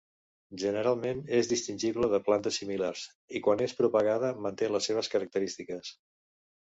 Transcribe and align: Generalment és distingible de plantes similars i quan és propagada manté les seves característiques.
Generalment 0.61 1.19
és 1.39 1.49
distingible 1.49 2.07
de 2.13 2.19
plantes 2.29 2.57
similars 2.61 3.03
i 3.39 3.41
quan 3.49 3.61
és 3.67 3.75
propagada 3.81 4.31
manté 4.47 4.71
les 4.77 4.89
seves 4.91 5.11
característiques. 5.17 5.93